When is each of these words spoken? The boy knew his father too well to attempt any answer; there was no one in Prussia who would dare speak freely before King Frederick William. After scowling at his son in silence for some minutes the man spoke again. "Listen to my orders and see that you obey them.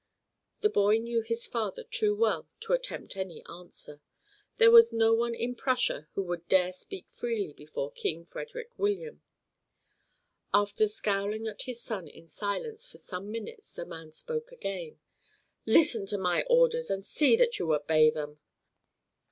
The 0.61 0.69
boy 0.71 0.97
knew 0.97 1.21
his 1.21 1.45
father 1.45 1.83
too 1.83 2.15
well 2.15 2.47
to 2.61 2.73
attempt 2.73 3.15
any 3.15 3.45
answer; 3.45 4.01
there 4.57 4.71
was 4.71 4.91
no 4.91 5.13
one 5.13 5.35
in 5.35 5.53
Prussia 5.53 6.07
who 6.15 6.23
would 6.23 6.47
dare 6.47 6.73
speak 6.73 7.05
freely 7.07 7.53
before 7.53 7.91
King 7.91 8.25
Frederick 8.25 8.71
William. 8.79 9.21
After 10.55 10.87
scowling 10.87 11.47
at 11.47 11.61
his 11.61 11.83
son 11.83 12.07
in 12.07 12.25
silence 12.25 12.89
for 12.89 12.97
some 12.97 13.31
minutes 13.31 13.73
the 13.75 13.85
man 13.85 14.11
spoke 14.11 14.51
again. 14.51 14.99
"Listen 15.67 16.07
to 16.07 16.17
my 16.17 16.45
orders 16.49 16.89
and 16.89 17.05
see 17.05 17.35
that 17.35 17.59
you 17.59 17.71
obey 17.71 18.09
them. 18.09 18.39